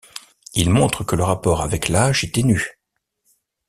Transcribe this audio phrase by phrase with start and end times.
[0.55, 2.75] Il montre que le rapport avec l'âge est ténu.